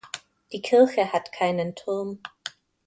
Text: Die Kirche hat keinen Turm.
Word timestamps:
Die 0.51 0.63
Kirche 0.63 1.13
hat 1.13 1.31
keinen 1.31 1.75
Turm. 1.75 2.23